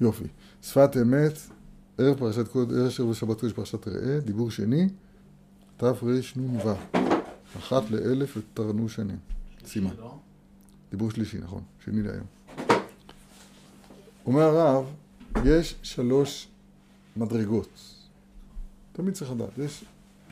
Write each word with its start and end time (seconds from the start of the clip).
יופי. 0.00 0.24
שפת 0.62 0.90
אמת, 1.02 1.32
ערב 1.98 2.18
פרשת 2.18 2.48
קודש, 2.48 3.00
ערב 3.00 3.14
שבת 3.14 3.40
קודש 3.40 3.52
פרשת 3.52 3.88
ראה, 3.88 4.20
דיבור 4.20 4.50
שני, 4.50 4.88
תרנ"ו. 5.76 6.74
אחת 7.58 7.90
לאלף 7.90 8.36
ותרנו 8.36 8.88
שנים. 8.88 9.18
סימן. 9.66 9.90
דיבור 10.90 11.10
שלישי, 11.10 11.38
נכון. 11.38 11.62
שני 11.84 12.02
להיום. 12.02 12.26
אומר 14.26 14.42
הרב, 14.42 14.84
יש 15.44 15.76
שלוש 15.82 16.48
מדרגות. 17.16 17.68
תמיד 18.92 19.14
צריך 19.14 19.30
לדעת. 19.30 19.58
יש, 19.58 19.84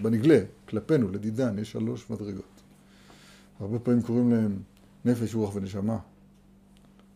בנגלה, 0.03 0.39
כלפינו, 0.69 1.09
לדידן, 1.09 1.59
יש 1.59 1.73
שלוש 1.73 2.11
מדרגות. 2.11 2.61
הרבה 3.61 3.79
פעמים 3.79 4.03
קוראים 4.03 4.33
להם 4.33 4.59
נפש, 5.05 5.35
רוח 5.35 5.55
ונשמה. 5.55 5.99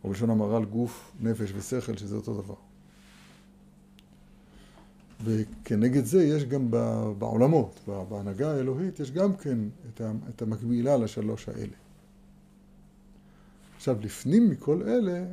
או 0.04 0.08
בלשון 0.08 0.30
המהר"ל 0.30 0.64
גוף, 0.64 1.12
נפש 1.20 1.52
ושכל, 1.56 1.96
שזה 1.96 2.16
אותו 2.16 2.42
דבר. 2.42 2.54
וכנגד 5.25 6.04
זה 6.04 6.25
יש 6.25 6.44
גם 6.44 6.70
בעולמות, 7.18 7.80
בהנהגה 8.08 8.54
האלוהית, 8.54 9.00
יש 9.00 9.11
גם 9.11 9.36
כן 9.36 9.58
את 10.29 10.42
המקבילה 10.42 10.96
לשלוש 10.96 11.48
האלה. 11.48 11.76
עכשיו, 13.76 13.96
לפנים 14.00 14.50
מכל 14.50 14.82
אלה 14.82 15.25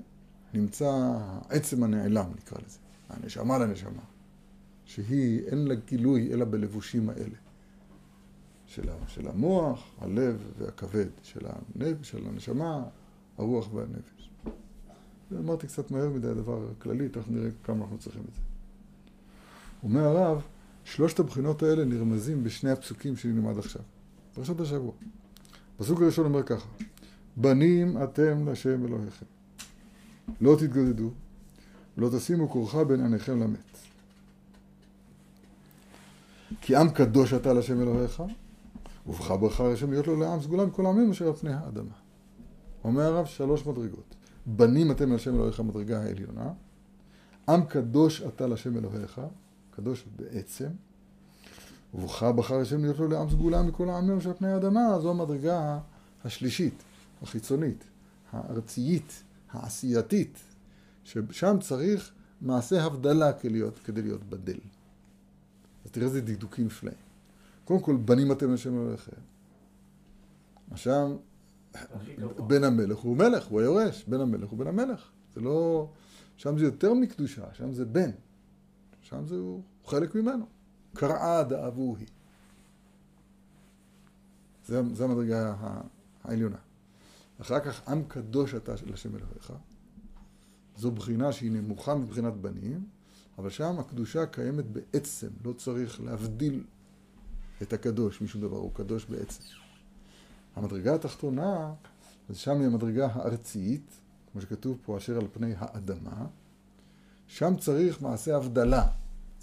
נמצא 0.54 1.18
עצם 1.50 1.84
הנעלם, 1.84 2.32
נקרא 2.38 2.58
לזה, 2.66 2.78
הנשמה 3.10 3.58
לנשמה, 3.58 4.02
שהיא, 4.86 5.42
אין 5.46 5.68
לה 5.68 5.76
גילוי 5.76 6.34
אלא 6.34 6.46
בלבושים 6.46 7.10
האלה. 7.10 7.36
של, 8.68 8.90
של 9.08 9.28
המוח, 9.28 9.96
הלב 10.02 10.52
והכבד, 10.58 11.08
של, 11.24 11.46
הנב, 11.46 12.04
של 12.04 12.28
הנשמה, 12.28 12.84
הרוח 13.38 13.74
והנפש. 13.74 14.30
אמרתי 15.34 15.68
קצת 15.68 15.92
מהר 15.92 16.10
מדי 16.10 16.28
הדבר 16.28 16.68
הכללי, 16.78 17.10
תכף 17.10 17.30
נראה 17.30 17.50
כמה 17.64 17.82
אנחנו 17.82 17.98
צריכים 17.98 18.22
את 18.30 18.36
זה. 18.36 18.42
אומר 19.84 20.04
הרב, 20.04 20.42
שלושת 20.84 21.20
הבחינות 21.20 21.64
האלה 21.64 21.86
נרמזים 21.86 22.44
בשני 22.44 22.72
הפסוקים 22.72 23.18
שנלמד 23.18 23.58
עכשיו. 23.58 23.82
פרשת 24.34 24.60
השבוע. 24.60 24.92
הפסוק 25.76 26.02
הראשון 26.02 26.26
אומר 26.26 26.44
ככה: 26.44 26.68
בנים 27.38 28.04
אתם 28.04 28.50
לשם 28.50 28.86
אלוהיכם. 28.86 29.26
לא 30.42 30.56
תתגודדו, 30.60 31.10
לא 31.98 32.10
תשימו 32.18 32.50
כורחה 32.50 32.84
בין 32.84 33.02
עיניכם 33.02 33.40
למת. 33.40 33.78
כי 36.62 36.76
עם 36.76 36.90
קדוש 36.90 37.34
אתה 37.34 37.54
לשם 37.54 37.82
אלוהיך, 37.82 38.24
ובך 39.08 39.32
ברכה 39.32 39.72
השם 39.72 39.92
להיות 39.92 40.08
לו 40.08 40.20
לעם 40.20 40.42
סגולה 40.42 40.66
מכל 40.66 40.86
העמים 40.86 41.12
אשר 41.12 41.28
על 41.28 41.34
פני 41.34 41.54
האדמה. 41.54 41.96
אומר 42.84 43.02
הרב 43.02 43.26
שלוש 43.26 43.66
מדרגות. 43.66 44.16
בנים 44.46 44.92
אתם 44.92 45.14
לשם 45.14 45.36
אלוהיך 45.36 45.60
המדרגה 45.60 46.04
העליונה, 46.04 46.54
עם 47.50 47.66
קדוש 47.66 48.22
אתה 48.22 48.48
לשם 48.48 48.78
אלוהיך, 48.78 49.22
קדוש 49.72 50.06
בעצם, 50.16 50.70
ובך 51.94 52.24
בחר 52.24 52.60
השם 52.60 52.82
להיות 52.82 53.00
לו 53.00 53.08
לעם 53.08 53.30
סגולה 53.30 53.64
מכל 53.64 53.90
העמים 53.90 54.18
על 54.26 54.34
פני 54.34 54.52
האדמה, 54.52 55.00
זו 55.02 55.10
המדרגה 55.10 55.80
השלישית, 56.24 56.84
החיצונית, 57.22 57.84
הארצiyית, 58.32 59.24
העשייתית, 59.52 60.40
ששם 61.04 61.58
צריך 61.62 62.12
מעשה 62.42 62.84
הבדלה 62.84 63.34
כדי 63.34 63.52
להיות, 63.52 63.80
כדי 63.84 64.02
להיות 64.02 64.24
בדל. 64.24 64.60
אז 65.86 65.92
תראה 65.92 66.08
איזה 66.08 66.22
דקדוקים 66.22 66.66
נפלאים. 66.66 66.98
קודם 67.66 67.80
כל, 67.80 67.96
בנים 67.96 68.32
אתם 68.32 68.54
לשם 68.54 68.74
אלוהיכם. 68.74 69.12
שם 70.76 71.16
בן 72.48 72.64
המלך 72.64 72.98
הוא 72.98 73.18
מלך, 73.18 73.46
הוא 73.46 73.62
היורש, 73.62 74.06
בן 74.08 74.22
המלך 74.22 74.50
הוא 74.50 74.60
בן 74.60 74.68
המלך. 74.68 75.10
זה 75.34 75.42
לא... 75.42 75.90
שם 76.38 76.58
זה 76.58 76.66
יותר 76.66 76.94
מקדושה, 76.94 77.54
שם 77.54 77.74
זה 77.74 77.86
בן. 77.86 78.12
שם 79.02 79.26
זה 79.26 79.36
הוא 79.36 79.62
חלק 79.86 80.16
ממנו. 80.16 80.46
קראה 80.94 81.44
דאבו 81.44 81.96
היא. 82.00 82.08
זה, 84.66 84.82
זה 84.94 85.04
המדרגה 85.04 85.56
העליונה. 86.24 86.58
אחר 87.42 87.60
כך 87.60 87.88
עם 87.90 88.04
קדוש 88.08 88.56
אתה 88.56 88.74
לשם 88.86 89.16
אלוהיך. 89.16 89.54
זו 90.78 90.92
בחינה 90.92 91.32
שהיא 91.32 91.52
נמוכה 91.52 91.96
מבחינת 91.96 92.34
בנים, 92.34 92.86
אבל 93.38 93.50
שם 93.50 93.80
הקדושה 93.80 94.26
קיימת 94.26 94.66
בעצם, 94.66 95.28
לא 95.46 95.54
צריך 95.54 96.02
להבדיל 96.02 96.64
את 97.62 97.74
הקדוש 97.74 98.22
משום 98.22 98.42
דבר, 98.42 98.58
הוא 98.58 98.72
קדוש 98.74 99.06
בעצם. 99.06 99.42
המדרגה 100.56 100.96
התחתונה, 100.96 101.74
אז 102.30 102.38
שם 102.38 102.60
היא 102.60 102.68
המדרגה 102.68 103.08
הארצית, 103.14 103.92
כמו 104.32 104.42
שכתוב 104.42 104.78
פה, 104.86 104.98
אשר 104.98 105.18
על 105.18 105.28
פני 105.34 105.54
האדמה. 105.58 106.26
שם 107.28 107.54
צריך 107.60 108.02
מעשה 108.02 108.38
הבדלה, 108.38 108.88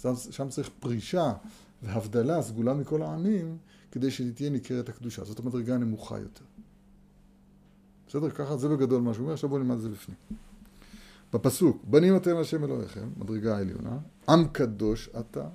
שם, 0.01 0.13
שם 0.15 0.49
צריך 0.49 0.69
פרישה 0.79 1.33
והבדלה 1.83 2.41
סגולה 2.41 2.73
מכל 2.73 3.01
העמים, 3.01 3.57
כדי 3.91 4.11
שתהיה 4.11 4.49
ניכרת 4.49 4.89
הקדושה. 4.89 5.23
זאת 5.23 5.39
המדרגה 5.39 5.75
הנמוכה 5.75 6.19
יותר. 6.19 6.45
בסדר? 8.07 8.29
ככה 8.29 8.57
זה 8.57 8.69
בגדול 8.69 9.01
מה 9.01 9.13
שהוא 9.13 9.23
אומר, 9.23 9.33
עכשיו 9.33 9.49
בואו 9.49 9.61
נלמד 9.61 9.75
את 9.75 9.81
זה 9.81 9.89
בפנים. 9.89 10.17
בפסוק, 11.33 11.83
בנים 11.83 12.15
אתם 12.15 12.37
השם 12.37 12.63
אלוהיכם, 12.63 13.09
מדרגה 13.17 13.57
העליונה, 13.57 13.97
עם 14.29 14.47
קדוש 14.47 15.09
אתה, 15.19 15.47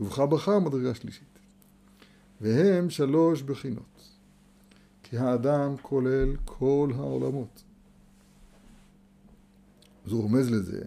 ובך 0.00 0.18
בחר 0.18 0.58
מדרגה 0.58 0.94
שלישית. 0.94 1.38
והם 2.40 2.90
שלוש 2.90 3.42
בחינות. 3.42 4.13
כי 5.14 5.18
האדם 5.18 5.76
כולל 5.82 6.36
כל 6.44 6.90
העולמות. 6.96 7.62
אז 10.06 10.12
הוא 10.12 10.22
רומז 10.22 10.50
לזה 10.50 10.84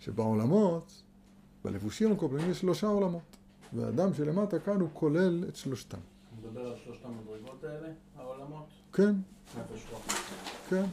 שבעולמות, 0.00 1.02
בלבושים 1.64 2.12
הקופלים 2.12 2.50
יש 2.50 2.60
שלושה 2.60 2.86
עולמות, 2.86 3.36
והאדם 3.72 4.14
שלמטה 4.14 4.58
כאן 4.58 4.80
הוא 4.80 4.88
כולל 4.92 5.44
את 5.48 5.56
שלושתם. 5.56 5.98
הוא 5.98 6.50
מדבר 6.50 6.66
על 6.66 6.76
שלושת 6.84 7.04
המדרגות 7.04 7.64
האלה, 7.64 7.88
העולמות? 8.16 8.66
כן. 8.92 9.14
כן. 10.68 10.84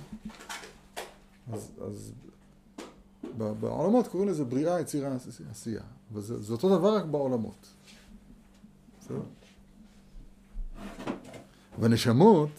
אז, 1.53 1.71
אז 1.87 2.13
בעולמות 3.37 4.07
קוראים 4.07 4.29
לזה 4.29 4.45
בריאה, 4.45 4.81
יצירה, 4.81 5.15
עשייה. 5.51 5.83
וזה 6.13 6.41
זה 6.41 6.53
אותו 6.53 6.77
דבר 6.77 6.95
רק 6.95 7.05
בעולמות. 7.05 7.67
בסדר? 8.99 9.21
והנשמות 11.81 12.49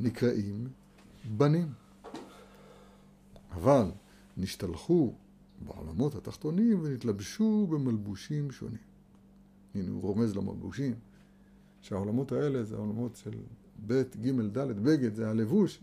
נקראים 0.00 0.68
בנים. 1.36 1.72
אבל 3.52 3.90
נשתלחו 4.36 5.12
בעולמות 5.66 6.14
התחתונים 6.14 6.80
ונתלבשו 6.82 7.66
במלבושים 7.70 8.50
שונים. 8.50 8.78
הנה 9.74 9.90
הוא 9.90 10.02
רומז 10.02 10.36
למלבושים, 10.36 10.94
שהעולמות 11.82 12.32
האלה 12.32 12.64
זה 12.64 12.74
העולמות 12.76 13.16
של 13.16 13.30
ב', 13.86 14.02
ג', 14.22 14.58
ד', 14.58 14.82
בגד, 14.82 15.14
זה 15.14 15.30
הלבוש 15.30 15.78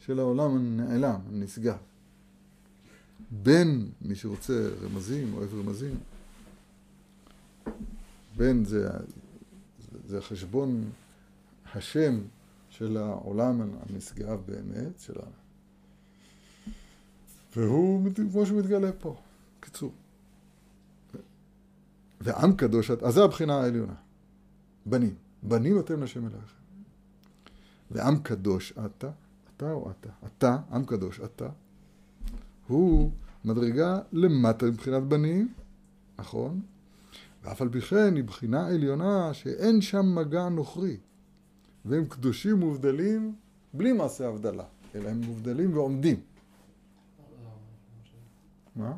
של 0.00 0.18
העולם 0.18 0.56
הנעלם, 0.56 1.20
הנשגב. 1.28 1.78
בין 3.30 3.90
מי 4.02 4.14
שרוצה 4.14 4.68
רמזים, 4.82 5.34
אוהב 5.34 5.54
רמזים, 5.54 5.94
בין 8.36 8.64
זה, 8.64 8.88
זה 10.06 10.20
חשבון 10.20 10.90
השם 11.74 12.20
של 12.70 12.96
העולם 12.96 13.60
הנשגב 13.60 14.40
באמת, 14.46 15.00
של 15.00 15.18
ה... 15.18 15.24
והוא 17.56 18.10
כמו 18.32 18.46
שהוא 18.46 18.58
מתגלה 18.58 18.92
פה, 18.92 19.16
קיצור. 19.60 19.92
ועם 22.20 22.52
קדוש, 22.56 22.90
אז 22.90 23.14
זה 23.14 23.24
הבחינה 23.24 23.60
העליונה. 23.60 23.94
בנים. 24.86 25.14
בנים 25.42 25.80
אתם 25.80 26.02
לשם 26.02 26.26
אלוהיכם. 26.26 26.58
ועם 27.90 28.18
קדוש 28.18 28.72
אתה, 28.86 29.10
אתה 29.56 29.72
או 29.72 29.90
אתה? 29.90 30.10
אתה, 30.26 30.56
עם 30.72 30.84
קדוש 30.84 31.20
אתה, 31.20 31.48
הוא 32.66 33.10
מדרגה 33.44 34.00
למטה 34.12 34.66
מבחינת 34.66 35.02
בנים, 35.02 35.52
נכון? 36.18 36.60
ואף 37.44 37.62
על 37.62 37.68
פי 37.68 37.80
כן 37.80 38.16
היא 38.16 38.24
בחינה 38.24 38.66
עליונה 38.66 39.34
שאין 39.34 39.80
שם 39.80 40.14
מגע 40.14 40.48
נוכרי. 40.48 40.96
והם 41.88 42.06
קדושים 42.06 42.56
מובדלים 42.56 43.34
בלי 43.74 43.92
מעשה 43.92 44.28
הבדלה, 44.28 44.64
אלא 44.94 45.08
הם 45.08 45.20
מובדלים 45.20 45.76
ועומדים. 45.76 46.20
מה? 48.76 48.96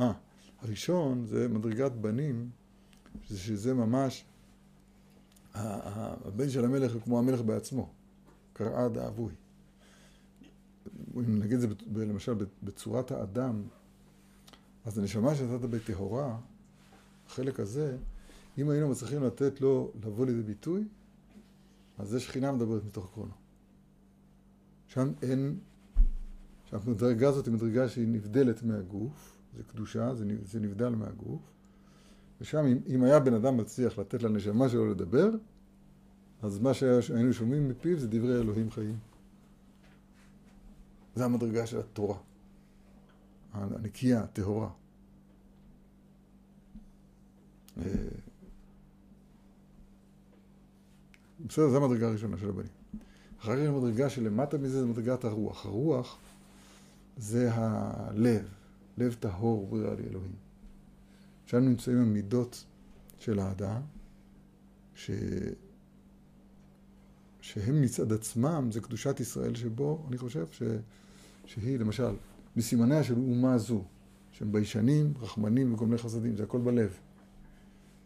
אה, 0.00 0.12
הראשון 0.62 1.26
זה 1.26 1.48
מדרגת 1.48 1.92
בנים, 1.92 2.50
שזה 3.22 3.74
ממש, 3.74 4.24
הבן 5.54 6.50
של 6.50 6.64
המלך 6.64 6.94
הוא 6.94 7.02
כמו 7.02 7.18
המלך 7.18 7.40
בעצמו, 7.42 7.88
קראה 8.52 8.88
דאבוי. 8.88 9.32
אם 11.16 11.38
נגיד 11.38 11.58
את 11.62 11.70
זה 11.94 12.06
למשל 12.06 12.34
בצורת 12.62 13.10
האדם, 13.10 13.62
אז 14.84 14.98
הנשמה 14.98 15.34
שנתת 15.34 15.64
בטהורה, 15.64 16.38
החלק 17.26 17.60
הזה, 17.60 17.96
אם 18.58 18.70
היינו 18.70 18.88
מצליחים 18.88 19.22
לתת 19.22 19.60
לו 19.60 19.92
לבוא 20.04 20.26
לידי 20.26 20.42
ביטוי, 20.42 20.84
אז 21.98 22.08
זה 22.08 22.20
שכינה 22.20 22.52
מדברת 22.52 22.84
מתוך 22.84 23.10
קרונו. 23.12 23.32
שם 24.86 25.12
אין, 25.22 25.58
שהמדרגה 26.64 27.28
הזאת 27.28 27.46
היא 27.46 27.54
מדרגה 27.54 27.88
שהיא 27.88 28.08
נבדלת 28.08 28.62
מהגוף, 28.62 29.38
זה 29.56 29.62
קדושה, 29.62 30.14
זה, 30.14 30.24
זה 30.42 30.60
נבדל 30.60 30.88
מהגוף, 30.88 31.40
ושם 32.40 32.64
אם, 32.66 32.78
אם 32.94 33.02
היה 33.02 33.20
בן 33.20 33.34
אדם 33.34 33.56
מצליח 33.56 33.98
לתת 33.98 34.22
לנשמה 34.22 34.68
שלו 34.68 34.90
לדבר, 34.90 35.30
אז 36.42 36.58
מה 36.58 36.74
שהיינו 36.74 37.32
שומעים 37.32 37.68
מפיו 37.68 37.98
זה 37.98 38.08
דברי 38.08 38.40
אלוהים 38.40 38.70
חיים. 38.70 38.98
זה 41.14 41.24
המדרגה 41.24 41.66
של 41.66 41.78
התורה, 41.78 42.18
הנקייה, 43.52 44.22
הטהורה. 44.22 44.70
אה, 47.78 47.92
בסדר, 51.48 51.70
זו 51.70 51.84
המדרגה 51.84 52.08
הראשונה 52.08 52.36
של 52.38 52.48
הבנים. 52.48 52.70
אחר 53.40 53.56
כך 53.56 53.68
המדרגה 53.68 54.10
שלמטה 54.10 54.58
מזה 54.58 54.80
זה 54.80 54.86
מדרגת 54.86 55.24
הרוח. 55.24 55.66
הרוח 55.66 56.18
זה 57.16 57.48
הלב, 57.52 58.48
לב 58.98 59.16
טהור 59.20 59.66
בריאה 59.66 59.94
לאלוהים. 59.94 60.32
שם 61.46 61.58
נמצאים 61.58 61.98
המידות 61.98 62.64
של 63.18 63.38
האדם, 63.38 63.80
ש... 64.94 65.10
שהם 67.40 67.82
מצד 67.82 68.12
עצמם, 68.12 68.68
זה 68.72 68.80
קדושת 68.80 69.20
ישראל 69.20 69.54
שבו, 69.54 70.04
אני 70.08 70.18
חושב 70.18 70.46
ש... 70.50 70.62
שהיא, 71.44 71.78
למשל, 71.78 72.14
מסימניה 72.56 73.04
של 73.04 73.14
אומה 73.14 73.58
זו, 73.58 73.84
שהם 74.32 74.52
ביישנים, 74.52 75.14
רחמנים 75.20 75.74
וגומלי 75.74 75.98
חסדים, 75.98 76.36
זה 76.36 76.42
הכל 76.42 76.58
בלב. 76.58 76.98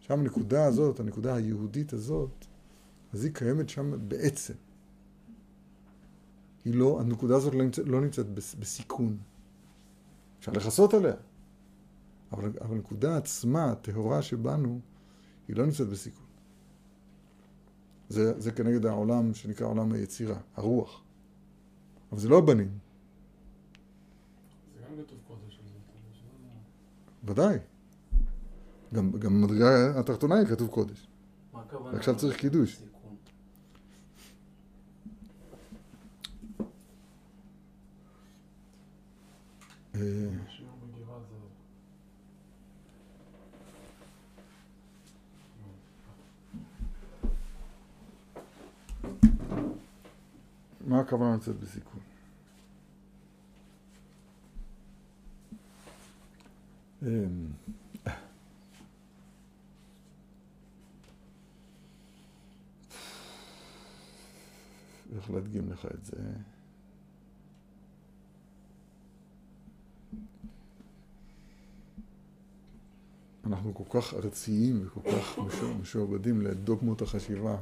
שם 0.01 0.21
הנקודה 0.21 0.65
הזאת, 0.65 1.01
הנקודה 1.01 1.35
היהודית 1.35 1.93
הזאת, 1.93 2.47
אז 3.13 3.25
היא 3.25 3.35
קיימת 3.35 3.69
שם 3.69 4.09
בעצם. 4.09 4.55
היא 6.65 6.75
לא, 6.75 7.01
הנקודה 7.01 7.37
הזאת 7.37 7.55
לא 7.55 7.65
נמצאת, 7.65 7.89
לא 7.89 8.01
נמצאת 8.01 8.27
בסיכון. 8.35 9.19
אפשר 10.39 10.53
לכסות 10.53 10.95
עליה. 10.95 11.15
אבל, 12.33 12.53
אבל 12.61 12.75
הנקודה 12.75 13.17
עצמה, 13.17 13.73
הטהורה 13.73 14.23
שבנו, 14.23 14.81
היא 15.49 15.57
לא 15.57 15.67
נמצאת 15.67 15.89
בסיכון. 15.89 16.27
זה, 18.09 18.41
זה 18.41 18.53
כנגד 18.53 18.87
העולם 18.87 19.35
שנקרא 19.35 19.67
עולם 19.67 19.93
היצירה, 19.93 20.39
הרוח. 20.55 21.03
אבל 22.13 22.21
זה 22.21 22.29
לא 22.29 22.39
הבנים. 22.39 22.79
זה 24.75 24.81
גם 24.85 25.05
כתוב 25.05 25.19
קודש 25.29 25.59
על 25.59 25.65
זה. 27.27 27.33
ודאי. 27.33 27.59
גם, 28.95 29.13
גם 29.13 29.43
במדרגה 29.43 30.01
התחתונה 30.01 30.35
היא 30.35 30.47
כתוב 30.47 30.69
קודש. 30.69 31.09
מה 31.53 31.61
הכוונה? 31.61 31.97
עכשיו 31.99 32.17
צריך 32.17 32.37
קידוש. 32.37 32.77
סיכון. 32.77 33.17
אה, 39.92 39.92
שיעור 39.92 39.92
בגבעה 39.92 39.92
זה... 39.92 39.92
מה 50.87 51.01
הכוונה 51.01 51.37
לצאת 51.37 51.57
בסיכון? 51.57 52.01
אמ, 57.03 57.47
איך 65.17 65.31
להדגים 65.31 65.73
לך 65.73 65.87
את 65.95 66.05
זה? 66.05 66.17
אנחנו 73.53 73.75
כל 73.75 74.01
כך 74.01 74.15
ארציים 74.15 74.87
וכל 74.87 75.01
כך 75.13 75.39
משוע- 75.39 75.75
משועבדים 75.81 76.43
לדוגמות 76.43 77.03
החשיבה 77.03 77.57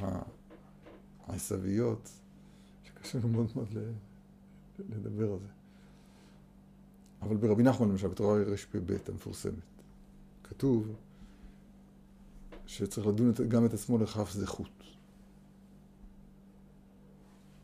העשוויות, 1.27 2.11
שקשה 2.85 3.19
לנו 3.19 3.29
מאוד 3.29 3.47
מאוד 3.55 3.69
לדבר 4.79 5.33
על 5.33 5.39
זה. 5.39 5.49
אבל 7.23 7.37
ברבי 7.37 7.63
נחמן 7.63 7.89
למשל, 7.89 8.09
בתורה 8.09 8.39
רפ"ב 8.43 8.97
המפורסמת, 9.09 9.55
כתוב 10.45 10.95
שצריך 12.67 13.07
לדון 13.07 13.33
גם 13.49 13.65
את 13.67 13.75
עצמו 13.75 13.99
לכף 13.99 14.31
זכות. 14.31 14.69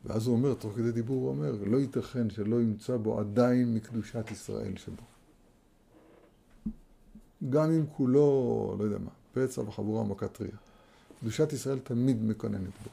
ואז 0.05 0.27
הוא 0.27 0.37
אומר, 0.37 0.55
תוך 0.55 0.75
כדי 0.75 0.93
דיבור 0.93 1.23
הוא 1.23 1.29
אומר, 1.29 1.53
לא 1.67 1.77
ייתכן 1.77 2.31
שלא 2.31 2.61
ימצא 2.61 2.97
בו 2.97 3.21
עדיין 3.21 3.75
מקדושת 3.75 4.31
ישראל 4.31 4.77
שבו. 4.77 5.03
גם 7.51 7.71
אם 7.71 7.87
כולו, 7.97 8.77
לא 8.79 8.85
יודע 8.85 8.99
מה, 8.99 9.11
פצע 9.33 9.61
וחבורה 9.61 10.03
ומכת 10.03 10.33
טריה. 10.33 10.51
קדושת 11.21 11.53
ישראל 11.53 11.79
תמיד 11.79 12.23
מקננת 12.23 12.71
בו. 12.85 12.91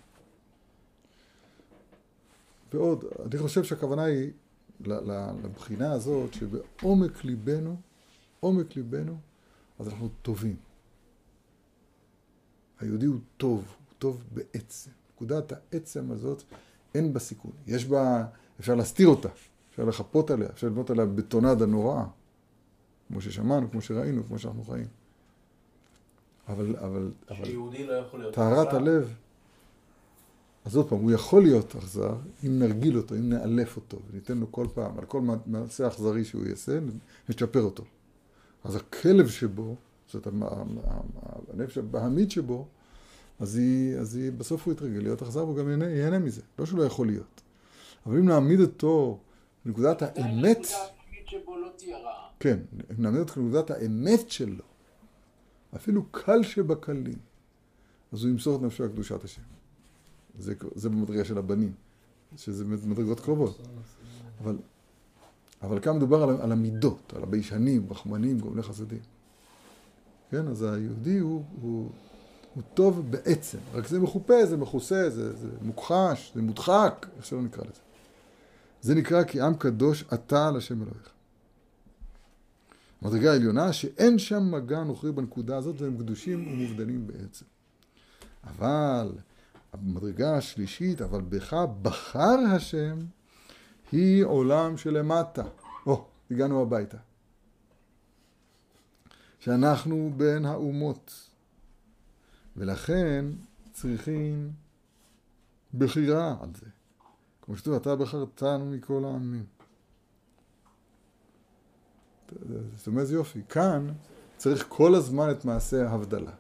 ועוד, 2.74 3.06
אני 3.26 3.40
חושב 3.40 3.64
שהכוונה 3.64 4.04
היא 4.04 4.32
לבחינה 5.44 5.92
הזאת 5.92 6.34
שבעומק 6.34 7.24
ליבנו, 7.26 7.76
עומק 8.40 8.76
ליבנו, 8.76 9.18
אז 9.80 9.88
אנחנו 9.88 10.10
טובים. 10.22 10.56
היהודי 12.80 13.06
הוא 13.06 13.20
טוב, 13.38 13.58
הוא 13.58 13.96
טוב 14.00 14.24
בעצם. 14.34 14.92
נקודת 15.16 15.52
העצם 15.52 16.12
הזאת, 16.12 16.44
אין 16.96 17.14
בה 17.14 17.20
סיכון. 17.20 17.52
יש 17.68 17.86
בה, 17.86 18.26
אפשר 18.60 18.76
להסתיר 18.76 19.08
אותה, 19.08 19.30
אפשר 19.70 19.86
לחפות 19.86 20.32
עליה, 20.32 20.50
אפשר 20.50 20.68
לבנות 20.68 20.90
עליה 20.90 21.06
בטונדה 21.06 21.66
נוראה, 21.66 22.06
כמו 23.14 23.22
ששמענו, 23.22 23.72
כמו 23.72 23.82
שראינו, 23.82 24.24
כמו 24.28 24.40
שאנחנו 24.40 24.64
חיים. 24.64 24.88
אבל, 26.48 26.76
אבל, 26.76 27.12
אבל 27.30 27.46
שיהודי 27.46 27.88
לא 27.88 27.94
יכול 27.94 28.20
להיות 28.20 28.34
טהרת. 28.34 28.74
הלב, 28.74 29.14
אז 30.66 30.76
עוד 30.76 30.90
פעם, 30.90 31.00
הוא 31.00 31.12
יכול 31.12 31.44
להיות 31.44 31.76
אכזר 31.76 32.16
אם 32.46 32.60
נרגיל 32.60 32.98
אותו, 32.98 33.16
אם 33.16 33.30
נאלף 33.30 33.76
אותו, 33.76 34.00
וניתן 34.12 34.38
לו 34.38 34.52
כל 34.52 34.68
פעם, 34.74 35.00
על 35.00 35.06
כל 35.06 35.22
מעשה 35.46 35.88
אכזרי 35.88 36.26
שהוא 36.26 36.46
יעשה, 36.46 36.80
נצ'פר 37.30 37.62
אותו. 37.62 37.84
אז 38.64 38.76
הכלב 38.76 39.28
שבו, 39.28 39.76
זאת 40.08 40.28
הנפש 41.54 41.78
הבהמית 41.78 42.32
שבו, 42.32 42.68
אז 43.40 43.56
היא, 43.56 43.98
אז 43.98 44.16
היא, 44.16 44.32
בסוף 44.32 44.66
הוא 44.66 44.74
יתרגל 44.74 45.00
להיות 45.00 45.22
אכזר 45.22 45.46
והוא 45.46 45.58
גם 45.58 45.68
ייהנה, 45.68 45.90
ייהנה 45.90 46.20
מזה. 46.20 46.42
לא 46.60 46.66
שהוא 46.66 46.80
לא 46.80 46.84
יכול 46.84 47.08
להיות. 47.08 47.42
אבל 48.06 48.18
אם 48.18 48.26
נעמיד 48.26 48.60
אותו 48.60 49.20
בנקודת 49.66 50.02
האמת, 50.02 50.68
שבו 51.26 51.58
לא 51.58 51.68
תהיה 51.78 51.98
רעה. 51.98 52.13
כן, 52.44 52.60
אם 52.74 53.04
נעמיד 53.04 53.20
אותו 53.20 53.34
בנקודת 53.42 53.72
האמת 53.72 54.30
שלו, 54.30 54.64
אפילו 55.76 56.04
קל 56.12 56.44
שבקלים, 56.44 57.18
אז 58.12 58.24
הוא 58.24 58.32
ימסור 58.32 58.56
את 58.56 58.62
נפשו 58.62 58.84
על 58.84 58.90
קדושת 58.90 59.24
השם. 59.24 59.42
זה, 60.40 60.54
זה 60.76 60.90
במדרגה 60.90 61.26
של 61.26 61.38
הבנים, 61.38 61.74
שזה 62.38 62.66
מדרגות 62.66 63.20
קרובות. 63.20 63.68
אבל, 64.42 64.58
אבל 65.62 65.80
כאן 65.80 65.96
מדובר 65.96 66.24
על, 66.24 66.42
על 66.42 66.52
המידות, 66.52 67.14
על 67.16 67.24
הביישנים, 67.24 67.88
רחמנים, 67.90 68.40
גומלי 68.40 68.64
חסדים. 68.64 69.02
כן, 70.32 70.48
אז 70.48 70.62
היהודי 70.64 71.20
הוא, 71.20 71.44
הוא, 71.62 71.90
הוא 72.56 72.64
טוב 72.74 73.12
בעצם, 73.12 73.58
רק 73.74 73.88
זה 73.88 74.00
מחופה, 74.00 74.46
זה 74.46 74.58
מכוסה, 74.58 75.10
זה, 75.10 75.36
זה 75.36 75.48
מוכחש, 75.62 76.32
זה 76.36 76.42
מודחק, 76.42 77.08
איך 77.18 77.26
שלא 77.26 77.42
נקרא 77.42 77.64
לזה. 77.64 77.82
זה 78.82 78.96
נקרא 78.96 79.24
כי 79.24 79.42
עם 79.42 79.56
קדוש 79.56 80.06
אתה 80.14 80.48
על 80.48 80.58
השם 80.58 80.82
אלוהיך. 80.82 81.14
המדרגה 83.04 83.32
העליונה 83.32 83.74
שאין 83.74 84.20
שם 84.20 84.52
מגע 84.52 84.84
נוכרי 84.84 85.12
בנקודה 85.12 85.58
הזאת 85.58 85.82
והם 85.82 85.98
קדושים 85.98 86.48
ומובדלים 86.48 87.08
בעצם. 87.08 87.46
אבל 88.44 89.12
המדרגה 89.74 90.38
השלישית, 90.38 91.02
אבל 91.02 91.22
בך 91.22 91.54
בחר 91.82 92.38
השם, 92.56 92.98
היא 93.92 94.24
עולם 94.24 94.78
שלמטה. 94.78 95.44
או, 95.86 96.08
הגענו 96.32 96.62
הביתה. 96.62 96.98
שאנחנו 99.40 100.14
בין 100.18 100.46
האומות, 100.46 101.30
ולכן 102.58 103.26
צריכים 103.74 104.52
בחירה 105.78 106.36
על 106.42 106.50
זה. 106.60 106.70
כמו 107.42 107.58
שכתוב, 107.58 107.74
אתה 107.74 107.96
בחרתנו 107.96 108.66
מכל 108.66 109.06
העמים. 109.06 109.46
זאת 112.78 112.88
אומרת, 112.88 113.08
זה 113.08 113.16
יופי. 113.16 113.42
כאן 113.50 113.88
צריך 114.38 114.66
כל 114.70 114.96
הזמן 114.96 115.32
את 115.32 115.46
מעשה 115.46 115.90
ההבדלה. 115.90 116.32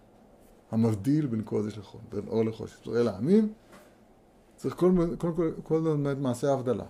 המבדיל 0.71 1.25
בין 1.25 1.41
קודש 1.41 1.77
לחול, 1.77 2.01
בין 2.11 2.27
אור 2.27 2.45
לחושך. 2.45 2.77
ישראל 2.81 3.07
העמים, 3.07 3.53
צריך 4.55 4.75
כל, 5.63 5.77
הזמן 5.77 6.11
את 6.11 6.17
מעשה 6.17 6.49
ההבדלה. 6.49 6.85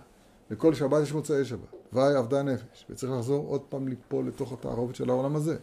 לכל 0.50 0.74
שבת 0.74 1.02
יש 1.02 1.12
מוצאי 1.12 1.44
שבת. 1.44 1.74
ואי 1.92 2.14
עבדה 2.14 2.42
נפש. 2.42 2.86
וצריך 2.90 3.12
לחזור 3.12 3.46
עוד 3.46 3.60
פעם 3.60 3.88
ליפול 3.88 4.28
לתוך 4.28 4.52
התערובת 4.52 4.94
של 4.94 5.10
העולם 5.10 5.36
הזה. 5.36 5.56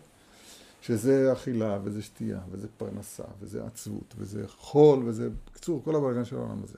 שזה 0.82 1.34
אכילה, 1.34 1.80
וזה 1.84 2.02
שתייה, 2.02 2.40
וזה 2.52 2.68
פרנסה, 2.78 3.24
וזה 3.40 3.66
עצבות, 3.66 4.16
וזה 4.18 4.48
חול, 4.48 5.04
וזה, 5.06 5.30
בקיצור, 5.48 5.82
כל 5.84 5.96
הבלגן 5.96 6.26
של 6.26 6.36
העולם 6.36 6.64
הזה. 6.64 6.78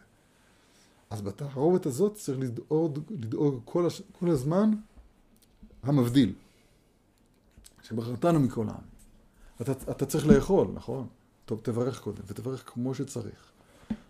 אז 1.10 1.22
בתערובת 1.22 1.86
הזאת 1.86 2.15
צריך 2.15 2.39
לדאוג, 2.39 3.00
לדאוג 3.10 3.62
כל, 3.65 3.86
הש, 3.86 4.01
כל 4.20 4.29
הזמן 4.29 4.72
המבדיל, 5.84 6.34
שבחרתנו 7.84 8.40
מכל 8.40 8.66
העם. 8.70 8.94
אתה, 9.62 9.72
אתה 9.72 10.06
צריך 10.06 10.28
לאכול, 10.28 10.68
נכון? 10.74 11.08
טוב, 11.46 11.60
תברך 11.62 12.00
קודם, 12.00 12.22
ותברך 12.28 12.63
כמו 12.66 12.96
שצריך. 12.96 13.52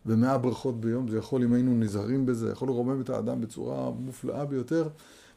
ומאה 0.05 0.37
ברכות 0.37 0.79
ביום, 0.79 1.07
זה 1.07 1.17
יכול, 1.17 1.43
אם 1.43 1.53
היינו 1.53 1.73
נזהרים 1.73 2.25
בזה, 2.25 2.51
יכול 2.51 2.67
לרומם 2.67 3.01
את 3.01 3.09
האדם 3.09 3.41
בצורה 3.41 3.91
מופלאה 3.91 4.45
ביותר, 4.45 4.87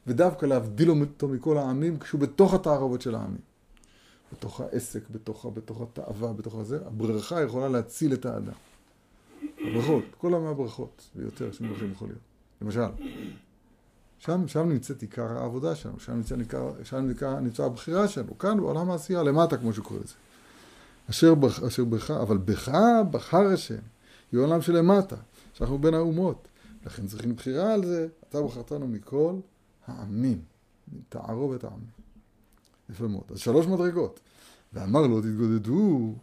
ודווקא 0.06 0.46
להבדיל 0.46 0.90
אותו 0.90 1.28
מכל 1.28 1.58
העמים 1.58 1.98
כשהוא 1.98 2.20
בתוך 2.20 2.54
התערובת 2.54 3.00
של 3.02 3.14
העמים. 3.14 3.40
בתוך 4.32 4.60
העסק, 4.60 5.10
בתוך, 5.10 5.46
בתוך 5.54 5.80
התאווה, 5.80 6.32
בתוך 6.32 6.54
הזה, 6.54 6.78
הברכה 6.86 7.42
יכולה 7.42 7.68
להציל 7.68 8.12
את 8.12 8.26
האדם. 8.26 8.52
הברכות, 9.58 10.04
כל 10.18 10.34
המאה 10.34 10.54
ברכות, 10.54 11.10
ויותר 11.16 11.52
שמברכים 11.52 11.92
יכול 11.92 12.08
להיות. 12.08 12.20
למשל, 12.62 13.04
שם, 14.18 14.48
שם 14.48 14.68
נמצאת 14.68 15.02
עיקר 15.02 15.38
העבודה 15.38 15.74
שלנו, 15.74 16.00
שם 16.00 16.12
נמצא, 16.12 16.36
עיקר, 16.36 16.72
שם 16.84 16.96
נמצא, 16.96 17.40
נמצא 17.40 17.64
הבחירה 17.64 18.08
שלנו, 18.08 18.38
כאן 18.38 18.60
בעולם 18.60 18.90
העשייה, 18.90 19.22
למטה 19.22 19.56
כמו 19.56 19.72
שקורא 19.72 20.00
לזה. 20.00 20.14
אשר, 21.10 21.34
בח, 21.34 21.62
אשר 21.62 21.84
בך, 21.84 22.10
אבל 22.10 22.36
בך 22.38 22.68
בחר 23.10 23.46
השם, 23.52 23.78
היא 24.32 24.40
עולם 24.40 24.62
שלמטה, 24.62 25.16
שאנחנו 25.52 25.78
בין 25.78 25.94
האומות. 25.94 26.48
לכן 26.86 27.06
צריכים 27.06 27.36
בחירה 27.36 27.74
על 27.74 27.86
זה, 27.86 28.08
אתה 28.28 28.42
בחרתנו 28.42 28.88
מכל 28.88 29.34
העמים, 29.86 30.40
תערובת 31.08 31.64
העמים. 31.64 31.96
יפה 32.90 33.06
מאוד. 33.06 33.24
אז 33.30 33.38
שלוש 33.38 33.66
מדרגות. 33.66 34.20
ואמר 34.72 35.06
לו, 35.06 35.20
תתגודדו, 35.20 36.14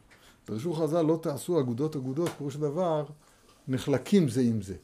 דרשו 0.48 0.74
חז"ל, 0.74 1.02
לא 1.02 1.20
תעשו 1.22 1.60
אגודות 1.60 1.96
אגודות, 1.96 2.30
פירוש 2.38 2.56
הדבר, 2.56 3.06
נחלקים 3.68 4.30
זה 4.30 4.42
עם 4.42 4.62
זה. 4.62 4.76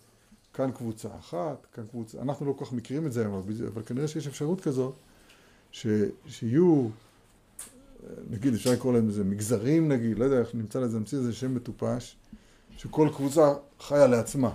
כאן 0.53 0.71
קבוצה 0.71 1.09
אחת, 1.19 1.67
כאן 1.73 1.87
קבוצה, 1.87 2.21
אנחנו 2.21 2.45
לא 2.45 2.53
כל 2.53 2.65
כך 2.65 2.73
מכירים 2.73 3.05
את 3.05 3.13
זה 3.13 3.25
אבל, 3.25 3.41
אבל 3.67 3.83
כנראה 3.83 4.07
שיש 4.07 4.27
אפשרות 4.27 4.61
כזאת, 4.61 4.95
ש, 5.71 5.87
שיהיו, 6.25 6.87
נגיד, 8.29 8.53
אפשר 8.53 8.71
לקרוא 8.71 8.93
להם 8.93 9.07
איזה 9.07 9.23
מגזרים 9.23 9.87
נגיד, 9.87 10.19
לא 10.19 10.25
יודע 10.25 10.39
איך 10.39 10.55
נמצא 10.55 10.79
לזה, 10.79 10.97
נמציא 10.97 11.17
איזה 11.17 11.33
שם 11.33 11.55
מטופש, 11.55 12.15
שכל 12.77 13.09
קבוצה 13.15 13.53
חיה 13.79 14.07
לעצמה. 14.07 14.53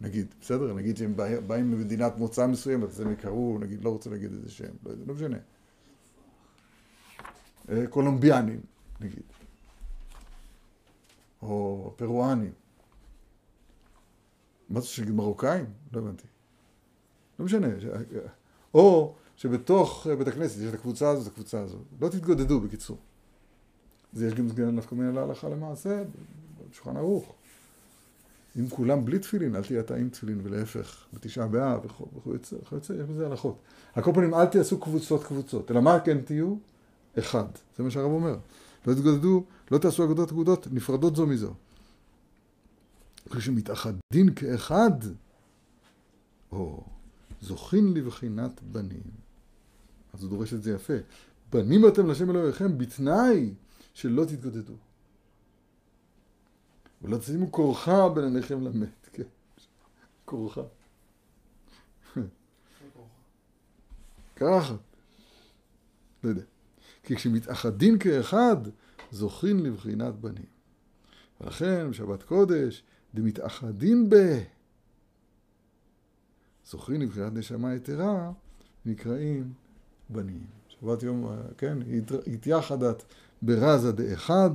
נגיד, 0.00 0.26
בסדר? 0.40 0.74
נגיד 0.74 0.96
שהם 0.96 1.14
באים 1.46 1.70
ממדינת 1.70 2.18
מוצא 2.18 2.46
מסוימת, 2.46 2.88
אז 2.88 3.00
הם 3.00 3.12
יקראו, 3.12 3.58
נגיד, 3.58 3.84
לא 3.84 3.90
רוצה 3.90 4.10
להגיד 4.10 4.32
איזה 4.32 4.50
שם, 4.50 4.64
לא 4.86 4.92
לא 5.06 5.14
משנה. 5.14 5.36
אה, 7.68 7.86
קולומביאנים, 7.86 8.60
נגיד. 9.00 9.22
או 11.42 11.92
פרואנים. 11.96 12.52
מה 14.70 14.80
זה 14.80 14.86
שיגיד 14.86 15.14
מרוקאים? 15.14 15.64
לא 15.92 15.98
הבנתי. 15.98 16.26
לא 17.38 17.44
משנה. 17.44 17.68
או 18.74 19.14
שבתוך 19.36 20.06
בית 20.18 20.28
הכנסת 20.28 20.60
יש 20.60 20.68
את 20.68 20.74
הקבוצה 20.74 21.10
הזאת, 21.10 21.26
את 21.26 21.32
הקבוצה 21.32 21.60
הזאת. 21.60 21.80
לא 22.00 22.08
תתגודדו, 22.08 22.60
בקיצור. 22.60 22.96
זה 24.12 24.26
יש 24.26 24.34
גם 24.34 24.48
סגן 24.48 24.76
נפקא 24.76 24.94
מינה 24.94 25.12
להלכה 25.12 25.48
למעשה, 25.48 26.02
בשולחן 26.70 26.96
ערוך. 26.96 27.34
אם 28.58 28.68
כולם 28.68 29.04
בלי 29.04 29.18
תפילין, 29.18 29.56
אל 29.56 29.62
תהיה 29.62 29.80
אתה 29.80 29.94
עם 29.94 30.08
תפילין, 30.08 30.40
ולהפך, 30.42 31.06
בתשעה 31.12 31.46
באב 31.46 31.80
וכיוצא, 32.16 32.56
יש 32.72 32.90
בזה 32.90 33.26
הלכות. 33.26 33.56
על 33.94 34.02
כל 34.02 34.12
פנים, 34.14 34.34
אל 34.34 34.46
תעשו 34.46 34.80
קבוצות 34.80 35.24
קבוצות, 35.24 35.70
אלא 35.70 35.80
מה 35.80 36.00
כן 36.00 36.20
תהיו? 36.20 36.54
אחד. 37.18 37.46
זה 37.76 37.82
מה 37.82 37.90
שהרב 37.90 38.10
אומר. 38.10 38.36
לא 38.86 38.94
תתגודדו, 38.94 39.44
לא 39.70 39.78
תעשו 39.78 40.04
אגודות 40.04 40.30
אגודות 40.32 40.66
נפרדות 40.72 41.16
זו 41.16 41.26
מזו. 41.26 41.54
כשמתאחדים 43.36 44.34
כאחד, 44.36 44.90
או 46.52 46.84
זוכין 47.40 47.94
לבחינת 47.94 48.62
בנים. 48.62 49.02
אז 50.12 50.22
הוא 50.22 50.30
דורש 50.30 50.54
את 50.54 50.62
זה 50.62 50.72
יפה. 50.72 50.94
בנים 51.50 51.88
אתם 51.88 52.10
לשם 52.10 52.30
אלוהיכם 52.30 52.78
בתנאי 52.78 53.54
שלא 53.94 54.24
תתגודדו. 54.24 54.74
ולא 57.02 57.16
תשימו 57.18 57.52
כורחה 57.52 58.08
בין 58.08 58.24
עיניכם 58.24 58.60
למת, 58.60 59.08
כן. 59.12 59.22
כורחה. 60.24 60.62
ככה. 64.36 64.76
לא 66.24 66.28
יודע. 66.28 66.42
כי 67.02 67.16
כשמתאחדים 67.16 67.98
כאחד, 67.98 68.56
זוכין 69.10 69.62
לבחינת 69.62 70.14
בנים. 70.14 70.46
ולכן, 71.40 71.90
בשבת 71.90 72.22
קודש, 72.22 72.82
דמתאחדים 73.14 74.10
ב... 74.10 74.14
זוכין 76.66 77.00
לבחינת 77.00 77.32
נשמה 77.32 77.74
יתרה, 77.74 78.32
נקראים 78.86 79.52
בנים. 80.08 80.46
שבת 80.68 81.02
יום, 81.02 81.26
כן, 81.58 81.78
התייחדת 82.32 83.02
ברזה 83.42 83.92
דאחד, 83.92 84.50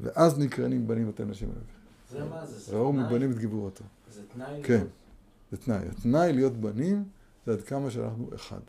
ואז 0.00 0.38
נקראים 0.38 0.86
בנים 0.86 1.08
אתם 1.08 1.30
לשם 1.30 1.46
אלוהיכם. 1.46 1.74
זה 2.10 2.24
מה 2.24 2.46
זה? 2.46 2.76
ראו 2.76 2.92
מבנים 2.92 3.30
את 3.32 3.38
גבורתו. 3.38 3.84
זה 4.12 4.22
תנאי? 4.32 4.62
כן, 4.62 4.84
זה 5.50 5.56
תנאי. 5.56 5.88
התנאי 5.88 6.32
להיות 6.32 6.52
בנים 6.52 7.04
זה 7.46 7.52
עד 7.52 7.60
כמה 7.60 7.90
שאנחנו 7.90 8.34
אחד. 8.34 8.60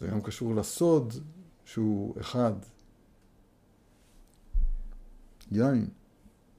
זה 0.00 0.06
גם 0.06 0.20
קשור 0.22 0.54
לסוד 0.54 1.14
שהוא 1.64 2.20
אחד. 2.20 2.52
יין, 5.52 5.88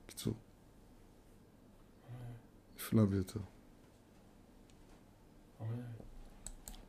קיצור. 0.07 0.33
נפלא 2.85 3.05
ביותר. 3.05 3.39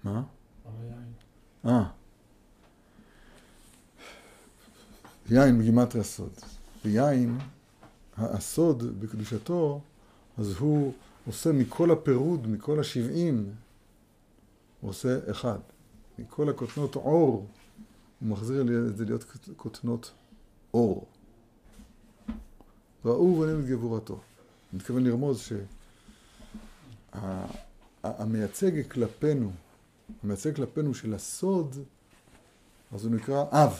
מה? 0.05 0.23
אה. 1.65 1.85
יין 5.31 5.59
בגימטרי 5.59 6.01
הסוד. 6.01 6.33
ויין, 6.85 7.39
הסוד 8.17 9.01
בקדושתו, 9.01 9.81
אז 10.39 10.57
הוא 10.59 10.93
עושה 11.27 11.53
מכל 11.53 11.91
הפירוד, 11.91 12.47
מכל 12.47 12.81
השבעים, 12.81 13.55
הוא 14.81 14.91
עושה 14.91 15.31
אחד. 15.31 15.59
מכל 16.19 16.51
הכותנות 16.51 16.95
עור, 16.95 17.47
הוא 18.21 18.29
מחזיר 18.29 18.63
את 18.63 18.97
זה 18.97 19.05
להיות 19.05 19.25
כותנות 19.57 20.13
אור. 20.75 21.07
ראו 23.05 23.41
בנים 23.41 23.61
את 23.61 23.67
גבורתו. 23.67 24.15
אני 24.15 24.79
מתכוון 24.79 25.05
לרמוז 25.05 25.39
שהמייצג 25.39 25.76
שה, 27.21 28.83
כלפינו, 28.89 29.51
המייצג 30.23 30.57
כלפינו 30.57 30.95
של 30.95 31.15
הסוד, 31.15 31.77
אז 32.93 33.05
הוא 33.05 33.15
נקרא 33.15 33.45
אב, 33.51 33.79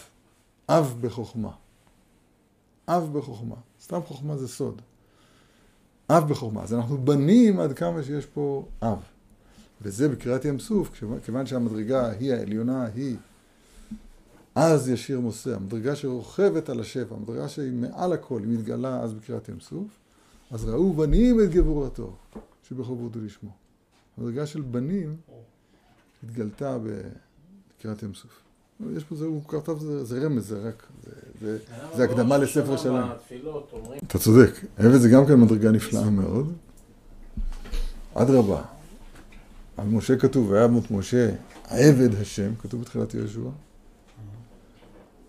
אב 0.69 0.99
בחוכמה. 1.01 1.51
אב 2.89 3.19
בחוכמה. 3.19 3.57
סתם 3.83 4.01
חוכמה 4.03 4.37
זה 4.37 4.49
סוד. 4.49 4.83
אב 6.11 6.29
בחוכמה. 6.29 6.63
אז 6.63 6.75
אנחנו 6.75 6.99
בנים 6.99 7.61
עד 7.61 7.73
כמה 7.73 8.03
שיש 8.03 8.27
פה 8.27 8.67
אב. 8.83 8.99
וזה 9.83 10.09
בקריאת 10.09 10.45
ים 10.45 10.59
סוף, 10.59 11.03
כיוון 11.25 11.47
שהמדרגה 11.47 12.11
היא 12.11 12.33
העליונה, 12.33 12.85
היא 12.95 13.17
אז 14.55 14.89
ישיר 14.89 15.21
מוסע, 15.21 15.55
המדרגה 15.55 15.97
שרוכבת 15.97 16.69
על 16.69 16.81
השפע, 16.81 17.15
המדרגה 17.15 17.49
שהיא 17.49 17.73
מעל 17.73 18.13
הכל, 18.13 18.41
היא 18.41 18.59
מתגלה 18.59 19.01
אז 19.01 19.15
בקריאת 19.15 19.49
ים 19.49 19.61
סוף, 19.61 19.89
אז 20.51 20.65
ראו 20.65 20.93
בנים 20.93 21.41
את 21.41 21.51
גבורתו, 21.51 22.17
שבחובותו 22.69 23.21
לשמו. 23.21 23.51
המדרגה 24.19 24.47
של 24.47 24.61
בנים 24.61 25.17
התגלתה 26.25 26.79
בקריאת 26.79 28.03
ים 28.03 28.15
סוף. 28.15 28.31
יש 28.97 29.05
פה, 29.05 29.17
זה, 29.17 29.25
הוא 29.25 29.43
כתב, 29.49 29.79
זה, 29.79 30.05
זה 30.05 30.27
רמז, 30.27 30.49
זה 30.49 30.69
רק, 30.69 30.87
זה, 31.95 32.05
הקדמה 32.05 32.39
לספר 32.39 32.77
שלם. 32.77 33.09
אתה 34.07 34.19
צודק, 34.19 34.51
עבד 34.77 34.97
זה 34.97 35.09
גם 35.09 35.27
כן 35.27 35.41
מדרגה 35.41 35.71
נפלאה 35.71 36.11
מאוד. 36.11 36.53
אדרבה, 38.15 38.63
על 39.77 39.87
משה 39.87 40.17
כתוב, 40.17 40.51
והיה 40.51 40.67
מות 40.67 40.91
משה 40.91 41.31
עבד 41.65 42.15
השם, 42.21 42.55
כתוב 42.55 42.81
בתחילת 42.81 43.15
יהושע. 43.15 43.41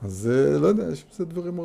אז 0.07 0.29
לא 0.61 0.67
יודע, 0.67 0.83
יש 0.91 1.05
בזה 1.11 1.25
דברים 1.25 1.59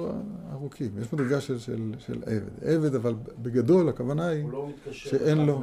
ארוכים. 0.53 0.99
יש 0.99 1.13
מדרגה 1.13 1.41
של, 1.41 1.59
של, 1.59 1.95
של 1.99 2.23
עבד. 2.27 2.65
עבד, 2.65 2.95
אבל 2.95 3.15
בגדול 3.43 3.89
הכוונה 3.89 4.27
היא 4.27 4.49
לא 4.51 4.71
שאין 4.91 5.39
לו... 5.39 5.63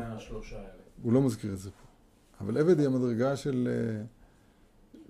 הוא 1.02 1.14
לא 1.14 1.22
מזכיר 1.22 1.54
את 1.54 1.60
זה 1.60 1.72
פה. 1.72 1.86
אבל 2.42 2.58
עבד 2.58 2.80
היא 2.80 2.88
המדרגה 2.88 3.36
של, 3.36 3.68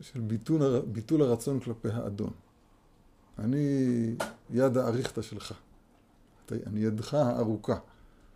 של 0.02 0.20
ביטול, 0.20 0.80
ביטול 0.80 1.22
הרצון 1.22 1.60
כלפי 1.60 1.88
האדון. 1.90 2.32
אני 3.40 3.68
יד 4.50 4.78
האריכתא 4.78 5.22
שלך. 5.22 5.54
אני 6.52 6.80
ידך 6.80 7.14
הארוכה, 7.14 7.78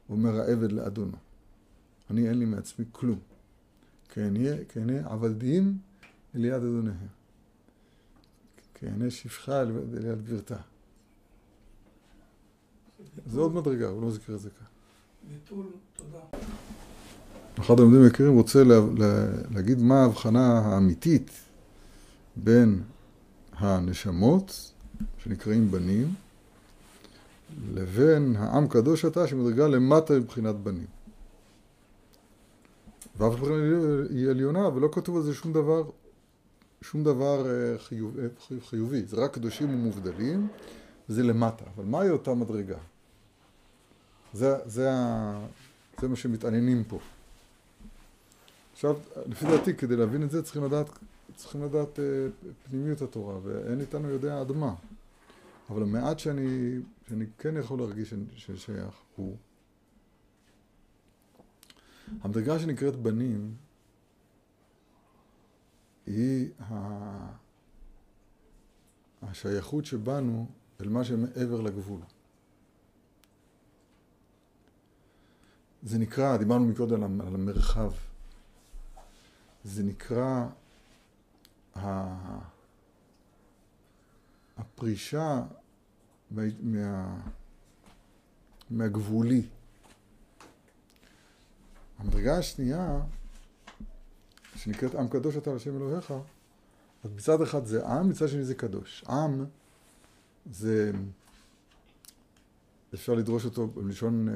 אומר 0.09 0.39
העבד 0.39 0.71
לאדונו. 0.71 1.17
אני 2.09 2.29
אין 2.29 2.39
לי 2.39 2.45
מעצמי 2.45 2.85
כלום. 2.91 3.19
כעיני 4.09 4.99
עבדים 5.05 5.77
אל 6.35 6.45
יד 6.45 6.53
אדוניהם. 6.53 7.22
כעיני 8.83 9.11
שפחה 9.11 9.61
אל 9.61 10.05
יד 10.05 10.25
גבירתה. 10.25 10.55
זה 13.25 13.39
עוד 13.39 13.53
מדרגה, 13.55 13.87
הוא 13.87 14.01
לא 14.01 14.07
מזכיר 14.07 14.35
את 14.35 14.39
זה 14.39 14.49
כאן. 14.49 14.65
ביטול, 15.29 15.65
תודה. 15.95 16.19
אחד 17.59 17.79
הלומדים 17.79 18.03
היקרים 18.03 18.33
רוצה 18.33 18.63
לה, 18.63 18.75
לה, 18.97 19.25
להגיד 19.51 19.81
מה 19.81 20.01
ההבחנה 20.01 20.59
האמיתית 20.59 21.31
בין 22.35 22.83
הנשמות, 23.53 24.71
שנקראים 25.17 25.71
בנים, 25.71 26.13
לבין 27.73 28.35
העם 28.35 28.67
קדוש 28.67 29.05
אתה 29.05 29.27
שמדרגה 29.27 29.67
למטה 29.67 30.13
מבחינת 30.13 30.55
בנים. 30.55 30.87
ואף 33.17 33.33
אחד 33.35 33.51
היא 34.09 34.29
עליונה 34.29 34.67
ולא 34.67 34.89
כתוב 34.91 35.15
על 35.15 35.23
זה 35.23 35.33
שום 35.33 35.53
דבר, 35.53 35.83
שום 36.83 37.03
דבר 37.03 37.45
אה, 37.49 37.79
חיוב, 37.79 38.19
אה, 38.19 38.25
חיובי, 38.69 39.05
זה 39.05 39.17
רק 39.17 39.33
קדושים 39.33 39.69
ומובדלים, 39.69 40.47
וזה 41.09 41.23
למטה. 41.23 41.65
אבל 41.75 41.85
מהי 41.85 42.09
אותה 42.09 42.33
מדרגה? 42.33 42.77
זה, 44.33 44.55
זה, 44.65 44.91
ה, 44.93 45.45
זה 46.01 46.07
מה 46.07 46.15
שמתעניינים 46.15 46.83
פה. 46.83 46.99
עכשיו, 48.73 48.97
לפי 49.25 49.45
דעתי, 49.45 49.73
כדי 49.73 49.95
להבין 49.95 50.23
את 50.23 50.31
זה 50.31 50.43
צריכים 50.43 50.63
לדעת, 50.63 50.89
צריכים 51.35 51.63
לדעת 51.63 51.99
אה, 51.99 52.03
פנימיות 52.69 53.01
התורה, 53.01 53.35
ואין 53.43 53.81
איתנו 53.81 54.09
יודע 54.09 54.39
עד 54.39 54.51
מה. 54.51 54.73
אבל 55.69 55.81
המעט 55.81 56.19
שאני, 56.19 56.79
שאני 57.09 57.25
כן 57.37 57.57
יכול 57.57 57.79
להרגיש 57.79 58.13
ששייך 58.35 58.93
הוא 59.15 59.35
המדרגה 62.21 62.59
שנקראת 62.59 62.95
בנים 62.95 63.53
היא 66.05 66.49
השייכות 69.21 69.85
שבנו 69.85 70.47
אל 70.81 70.89
מה 70.89 71.03
שמעבר 71.03 71.61
לגבול. 71.61 71.99
זה 75.83 75.97
נקרא, 75.97 76.37
דיברנו 76.37 76.65
מקודם 76.65 77.21
על 77.21 77.35
המרחב, 77.35 77.91
זה 79.63 79.83
נקרא 79.83 80.45
הפרישה 84.57 85.41
מה, 86.31 87.15
מהגבולי. 88.69 89.41
המדרגה 91.99 92.37
השנייה, 92.37 92.99
שנקראת 94.55 94.95
עם 94.95 95.07
קדוש 95.07 95.37
אתה 95.37 95.53
לשם 95.53 95.77
אלוהיך, 95.77 96.13
אז 97.03 97.11
מצד 97.15 97.41
אחד 97.41 97.65
זה 97.65 97.87
עם, 97.87 98.09
מצד 98.09 98.27
שני 98.27 98.43
זה 98.43 98.55
קדוש. 98.55 99.03
עם 99.09 99.45
זה, 100.51 100.91
אפשר 102.93 103.13
לדרוש 103.13 103.45
אותו 103.45 103.67
בלשון 103.67 104.29
אה, 104.29 104.33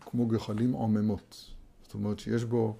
כמו 0.00 0.26
גחלים 0.26 0.72
עוממות. 0.72 1.50
זאת 1.82 1.94
אומרת 1.94 2.18
שיש 2.18 2.44
בו, 2.44 2.76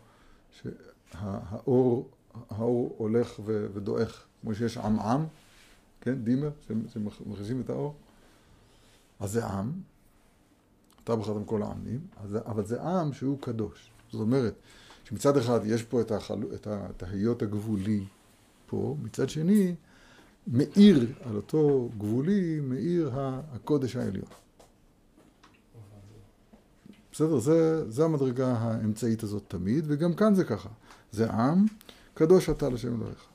שהאור 0.51 2.09
האור 2.51 2.95
הולך 2.99 3.41
ודועך, 3.45 4.27
כמו 4.43 4.55
שיש 4.55 4.77
עמעם, 4.79 5.27
כן, 6.01 6.15
דימר, 6.15 6.51
שמכניסים 6.89 7.61
את 7.61 7.71
האור. 7.71 7.95
אז 9.21 9.31
זה 9.31 9.47
עם, 9.47 9.73
אתה 11.05 11.17
בחרתם 11.17 11.45
כל 11.45 11.63
העמים, 11.63 12.01
אבל 12.47 12.67
זה 12.67 12.83
עם 12.83 13.13
שהוא 13.13 13.39
קדוש. 13.41 13.91
זאת 14.11 14.21
אומרת, 14.21 14.55
שמצד 15.09 15.37
אחד 15.37 15.61
יש 15.65 15.83
פה 15.83 16.01
את, 16.01 16.11
החל... 16.11 16.39
את 16.91 17.03
ההיות 17.03 17.43
הגבולי 17.43 18.05
פה, 18.67 18.97
מצד 19.03 19.29
שני, 19.29 19.75
מאיר 20.47 21.13
על 21.25 21.37
אותו 21.37 21.91
גבולי, 21.99 22.61
מאיר 22.61 23.11
הקודש 23.15 23.97
העליון. 23.97 24.29
בסדר? 27.13 27.39
זה, 27.39 27.91
זה 27.91 28.05
המדרגה 28.05 28.53
האמצעית 28.53 29.23
הזאת 29.23 29.43
תמיד, 29.49 29.85
וגם 29.89 30.15
כאן 30.15 30.35
זה 30.35 30.45
ככה. 30.45 30.69
זה 31.13 31.31
עם, 31.31 31.67
קדוש 32.15 32.51
אתה 32.51 32.69
לשם 32.69 32.97
אלוהיך. 32.97 33.27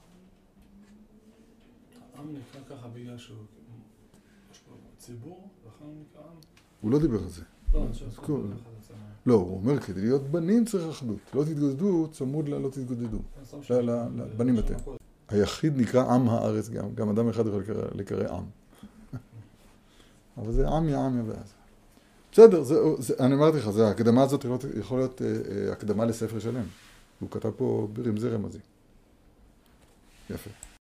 עם 2.19 2.25
נקרא 2.33 2.77
ככה 2.77 2.87
בגלל 2.87 3.17
שהוא... 3.17 3.37
ציבור, 4.97 5.49
לכן 5.67 5.85
הוא 5.85 5.95
נקרא 6.01 6.21
עם? 6.21 6.37
הוא 6.81 6.91
לא 6.91 6.99
דיבר 6.99 7.23
על 7.23 7.29
זה. 7.29 7.43
לא, 7.73 7.85
לא, 9.25 9.33
הוא 9.33 9.57
אומר, 9.57 9.79
כדי 9.79 10.01
להיות 10.01 10.23
בנים 10.23 10.65
צריך 10.65 10.83
אחדות. 10.89 11.17
לא 11.33 11.43
תתגודדו, 11.43 12.07
צמוד 12.11 12.49
לה 12.49 12.59
לא 12.59 12.69
תתגודדו. 12.69 13.19
לבנים 13.69 14.59
אתם. 14.59 14.73
היחיד 15.29 15.77
נקרא 15.77 16.13
עם 16.13 16.29
הארץ 16.29 16.69
גם, 16.69 16.95
גם 16.95 17.09
אדם 17.09 17.29
אחד 17.29 17.47
יכול 17.47 17.63
לקרוא 17.95 18.23
עם. 18.23 18.43
אבל 20.37 20.51
זה 20.51 20.67
עם 20.67 20.89
יעם 20.89 21.19
יבאז. 21.19 21.53
בסדר, 22.31 22.63
זה, 22.63 22.75
זה, 22.97 23.13
אני 23.19 23.35
אמרתי 23.35 23.57
לך, 23.57 23.67
ההקדמה 23.77 24.23
הזאת 24.23 24.45
יכול 24.79 24.99
להיות 24.99 25.21
אה, 25.21 25.27
אה, 25.27 25.71
הקדמה 25.71 26.05
לספר 26.05 26.39
שלם. 26.39 26.65
הוא 27.19 27.29
כתב 27.31 27.51
פה 27.57 27.87
ברמזי 27.93 28.29
רמזי. 28.29 28.59
יפה. 30.29 30.49